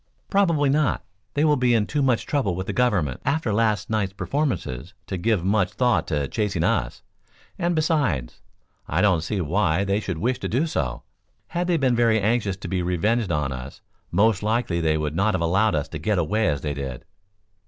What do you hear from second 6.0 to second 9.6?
to chasing us. And besides, I don't see